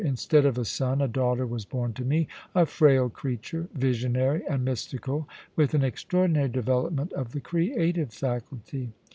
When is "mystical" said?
4.65-5.29